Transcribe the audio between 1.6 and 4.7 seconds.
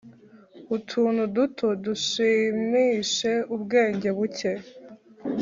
dushimishe ubwenge buke